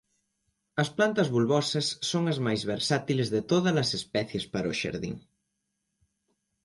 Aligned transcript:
As 0.81 0.89
plantas 0.97 1.27
bulbosas 1.33 1.87
son 2.11 2.23
as 2.33 2.37
máis 2.45 2.61
versátiles 2.71 3.27
de 3.33 3.41
tódalas 3.51 3.89
especies 3.99 4.45
para 4.53 4.71
o 4.73 4.77
xardín. 4.81 5.15